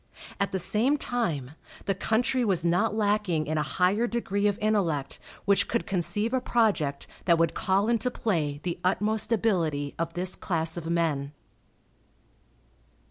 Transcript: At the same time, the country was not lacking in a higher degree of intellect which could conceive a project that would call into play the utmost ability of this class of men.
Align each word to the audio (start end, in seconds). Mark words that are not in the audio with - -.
At 0.39 0.51
the 0.51 0.57
same 0.57 0.97
time, 0.97 1.51
the 1.85 1.93
country 1.93 2.43
was 2.43 2.65
not 2.65 2.95
lacking 2.95 3.45
in 3.45 3.59
a 3.59 3.71
higher 3.77 4.07
degree 4.07 4.47
of 4.47 4.57
intellect 4.57 5.19
which 5.45 5.67
could 5.67 5.85
conceive 5.85 6.33
a 6.33 6.41
project 6.41 7.05
that 7.25 7.37
would 7.37 7.53
call 7.53 7.87
into 7.87 8.09
play 8.09 8.59
the 8.63 8.79
utmost 8.83 9.31
ability 9.31 9.93
of 9.99 10.15
this 10.15 10.33
class 10.35 10.75
of 10.75 10.89
men. 10.89 11.33